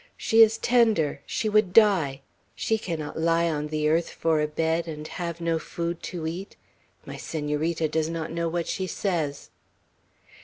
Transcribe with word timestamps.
She 0.17 0.41
is 0.41 0.57
tender; 0.57 1.21
she 1.27 1.47
would 1.47 1.73
die; 1.73 2.21
she 2.55 2.79
cannot 2.79 3.19
lie 3.19 3.47
on 3.47 3.67
the 3.67 3.87
earth 3.87 4.09
for 4.09 4.41
a 4.41 4.47
bed, 4.47 4.87
and 4.87 5.07
have 5.07 5.39
no 5.39 5.59
food 5.59 6.01
to 6.09 6.25
eat. 6.25 6.55
My 7.05 7.17
Senorita 7.17 7.87
does 7.87 8.09
not 8.09 8.31
know 8.31 8.49
what 8.49 8.65
she 8.65 8.87
says." 8.87 9.51